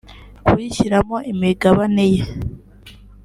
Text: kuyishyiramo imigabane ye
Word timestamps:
kuyishyiramo 0.45 1.17
imigabane 1.31 2.01
ye 2.13 2.21